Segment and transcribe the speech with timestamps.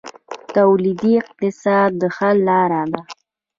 [0.55, 3.01] تولیدي اقتصاد د حل لاره ده